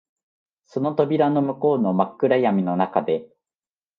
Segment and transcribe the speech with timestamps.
[0.65, 3.27] その扉の向こうの真っ暗闇の中で、